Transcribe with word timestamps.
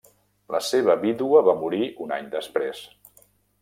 La 0.55 0.61
seva 0.67 0.95
vídua 1.05 1.43
va 1.51 1.57
morir 1.61 1.93
un 2.07 2.19
any 2.21 2.35
després. 2.37 2.85